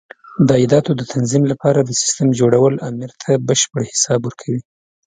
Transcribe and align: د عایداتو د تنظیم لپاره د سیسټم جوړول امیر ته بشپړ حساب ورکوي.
د 0.47 0.49
عایداتو 0.57 0.91
د 0.95 1.01
تنظیم 1.13 1.43
لپاره 1.51 1.79
د 1.81 1.89
سیسټم 2.01 2.27
جوړول 2.39 2.73
امیر 2.89 3.11
ته 3.21 3.31
بشپړ 3.47 3.81
حساب 3.91 4.19
ورکوي. 4.25 4.61